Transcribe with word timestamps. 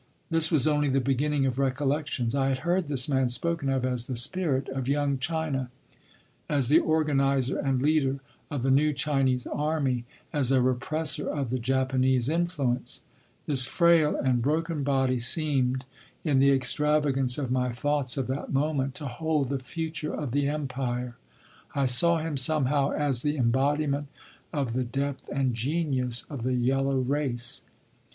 This 0.31 0.49
was 0.51 0.65
only 0.67 0.89
the 0.89 0.99
beginning 0.99 1.45
of 1.45 1.59
recollections. 1.59 2.33
I 2.33 2.47
had 2.49 2.57
heard 2.65 2.87
this 2.87 3.07
man 3.07 3.29
spoken 3.29 3.69
of 3.69 3.85
as 3.85 4.07
the 4.07 4.15
spirit 4.15 4.67
of 4.69 4.87
Young 4.87 5.19
China, 5.19 5.69
as 6.49 6.69
the 6.69 6.79
organiser 6.79 7.59
and 7.59 7.79
leader 7.83 8.19
of 8.49 8.63
the 8.63 8.71
new 8.71 8.93
Chinese 8.93 9.45
army, 9.45 10.05
as 10.33 10.51
a 10.51 10.59
represser 10.59 11.29
of 11.29 11.51
the 11.51 11.59
Japanese 11.59 12.29
influence. 12.29 13.03
This 13.45 13.65
frail 13.65 14.15
and 14.15 14.41
broken 14.41 14.81
body 14.81 15.19
seemed, 15.19 15.85
in 16.23 16.39
the 16.39 16.49
extravagance 16.49 17.37
of 17.37 17.51
my 17.51 17.69
thoughts 17.71 18.17
of 18.17 18.25
that 18.25 18.51
moment, 18.51 18.95
to 18.95 19.05
hold 19.07 19.49
the 19.49 19.59
future 19.59 20.15
of 20.15 20.31
the 20.31 20.47
Empire. 20.47 21.15
I 21.75 21.85
saw 21.85 22.17
him 22.17 22.37
somehow 22.37 22.89
as 22.91 23.21
the 23.21 23.37
embodiment 23.37 24.07
of 24.51 24.73
the 24.73 24.83
depth 24.83 25.29
and 25.31 25.53
genius 25.53 26.23
of 26.27 26.41
the 26.41 26.55
yellow 26.55 26.97
race. 26.97 27.61